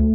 [0.00, 0.08] 昨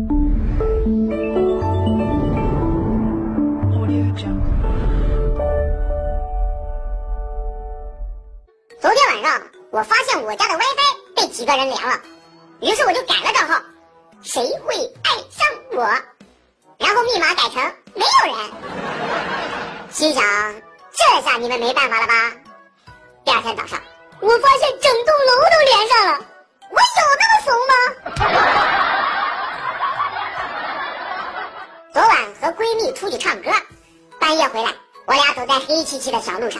[8.95, 12.01] 天晚上我发现我家的 WiFi 被几个人连了，
[12.61, 13.61] 于是我就改了账号，
[14.23, 15.83] 谁会爱上我？
[16.79, 17.61] 然后密码改成
[17.93, 18.51] 没有人。
[19.91, 20.23] 心想，
[20.93, 22.33] 这下你们没办法了吧？
[23.23, 23.79] 第二天早上，
[24.19, 26.25] 我发现整栋楼都连上了，
[26.71, 28.74] 我有那么怂吗？
[33.05, 33.51] 出去唱歌，
[34.19, 34.73] 半夜回来，
[35.05, 36.59] 我俩走在黑漆漆的小路上，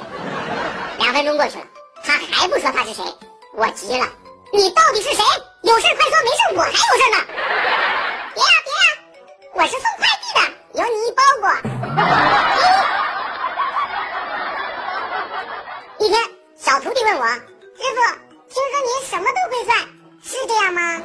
[0.99, 1.67] 两分钟过去了，
[2.05, 3.03] 他还不说他是谁，
[3.55, 4.07] 我急了，
[4.53, 5.25] 你到底是谁？
[5.63, 7.19] 有事快说，没事我还有事呢。
[8.33, 8.77] 别呀别呀，
[9.55, 10.07] 我是送快，
[10.77, 11.49] 有你一包裹。
[16.05, 16.21] 一天，
[16.55, 17.25] 小徒弟问我
[17.75, 18.01] ：“师傅，
[18.53, 19.79] 听说您什么都会算，
[20.23, 21.01] 是这样吗？”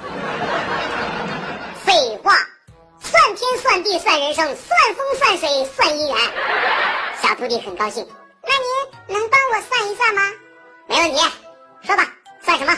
[1.86, 2.36] 废话，
[3.00, 6.18] 算天算地算人生，算风算水算姻缘。
[7.22, 8.06] 小徒弟很高兴，
[8.44, 10.22] 那您能帮我算一算吗？
[10.88, 11.18] 没问题，
[11.84, 12.06] 说吧，
[12.44, 12.78] 算什么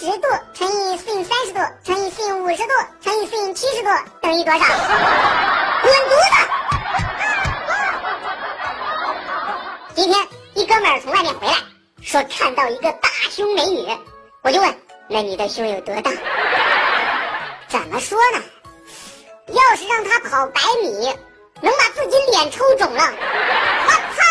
[0.00, 2.68] 十度乘以 sin 三十度乘以 sin 五十度
[3.02, 3.88] 乘以 sin 七十度
[4.22, 4.60] 等于多少？
[5.82, 6.36] 滚犊子！
[9.96, 11.54] 今天一哥们儿从外面回来，
[12.00, 13.88] 说看到一个大胸美女，
[14.42, 14.72] 我就问：
[15.08, 16.12] 那你的胸有多大？
[17.66, 18.40] 怎么说呢？
[19.48, 21.12] 要是让他跑百米，
[21.60, 23.02] 能把自己脸抽肿了。
[23.02, 24.22] 我擦，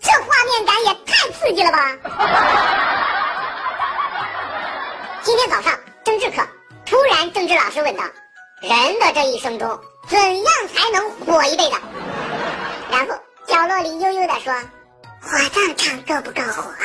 [0.00, 1.98] 这画面感也太刺激了吧！
[5.24, 6.42] 今天早上政治课，
[6.84, 8.02] 突然政治老师问道
[8.60, 9.78] ：“人的这一生中，
[10.08, 10.44] 怎样
[10.74, 11.76] 才能火一辈子？”
[12.90, 13.14] 然后
[13.46, 14.52] 角落里悠悠地说
[15.22, 16.82] ：“火葬场够不够火啊？”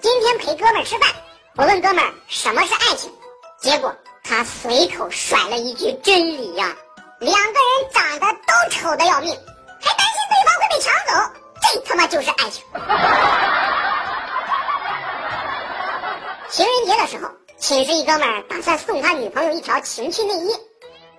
[0.02, 1.10] 今天陪哥们吃饭，
[1.56, 3.12] 我问哥们什么是爱情，
[3.60, 6.74] 结果他随口甩了一句真理呀、
[7.18, 9.38] 两个人长得都丑的要命，
[9.82, 11.12] 还担心对方会被抢走，
[11.60, 12.64] 这他妈就是爱情。
[16.96, 20.56] 的时候，寝室一哥们儿打算送他女朋友一条情趣内衣，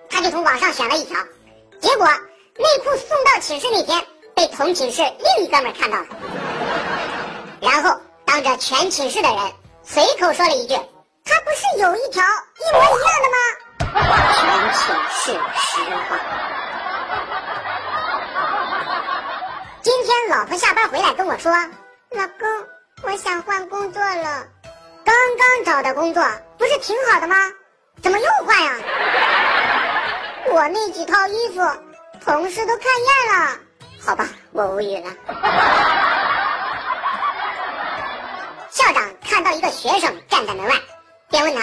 [0.08, 1.16] 他就从网上选了一条，
[1.80, 4.04] 结果内裤送到寝室那天
[4.34, 6.06] 被同寝室另一哥们儿看到了，
[7.60, 10.74] 然后当着全寝室的人随口说了一句
[11.24, 13.36] ：“他不是有一条一模一样的吗？”
[14.36, 14.44] 全
[14.74, 16.18] 寝室实话。
[19.82, 21.52] 今天老婆下班回来跟我说
[22.10, 22.46] ：“老公，
[23.02, 24.44] 我想换工作了。”
[25.06, 26.22] 刚刚找的工作
[26.58, 27.36] 不是挺好的吗？
[28.02, 28.72] 怎么又换呀？
[30.48, 31.60] 我那几套衣服，
[32.24, 33.58] 同事都看厌了。
[34.04, 35.10] 好吧，我无语了。
[38.70, 40.74] 校长看到一个学生站在门外，
[41.30, 41.62] 便问他：“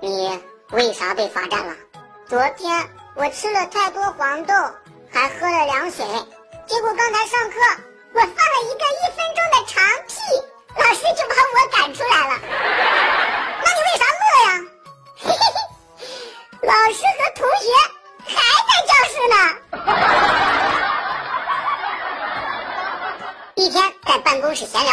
[0.00, 0.40] 你
[0.70, 1.74] 为啥被罚站了？”
[2.26, 4.54] 昨天我吃了太多黄豆，
[5.12, 6.06] 还喝了凉水，
[6.66, 7.56] 结果刚才上课
[8.14, 8.34] 我放了
[8.64, 9.66] 一个一分钟的
[24.28, 24.92] 办公室闲聊，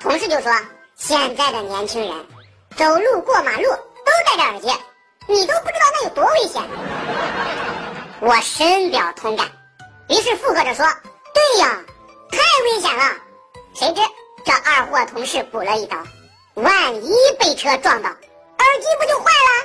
[0.00, 0.50] 同事就说
[0.96, 2.26] ：“现在的年轻人
[2.76, 4.72] 走路过马路都戴着耳机，
[5.26, 6.62] 你都不知道那有多危险。”
[8.20, 9.46] 我深表同感，
[10.08, 10.86] 于是附和着说
[11.34, 11.78] ：“对呀，
[12.32, 13.04] 太危险了。”
[13.76, 14.00] 谁知。
[14.46, 15.98] 这二货同事补了一刀，
[16.54, 18.18] 万一被车撞到，耳
[18.80, 19.58] 机不就坏了？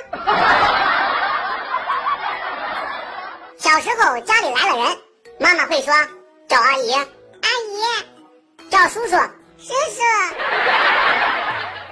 [3.56, 4.98] 小时候家里来了人，
[5.40, 5.94] 妈妈会说
[6.48, 7.06] 叫阿姨，阿姨，
[8.76, 9.16] 叫叔叔
[9.58, 10.02] 叔叔。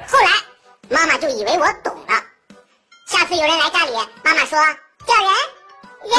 [0.07, 0.29] 后来
[0.91, 2.23] 妈妈就以为我懂了
[3.07, 3.93] 下次有人来家里
[4.23, 4.59] 妈妈说
[5.07, 5.33] 叫人
[6.05, 6.13] 人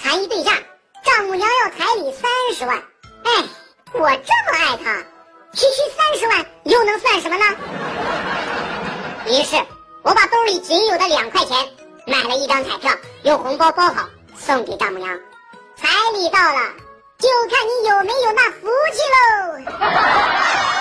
[0.00, 0.54] 谈一对象
[1.02, 2.80] 丈母娘要彩礼三十万
[3.24, 3.32] 哎
[3.92, 5.02] 我这么爱她
[5.54, 7.44] 区区三十万又能算什么呢？
[9.26, 9.56] 于是
[10.02, 11.68] 我把兜里仅有的两块钱
[12.06, 12.92] 买了一张彩票
[13.24, 15.18] 用红包包好送给丈母娘。
[15.84, 16.72] 彩礼到了
[17.18, 20.73] 就看你有没有那福气喽。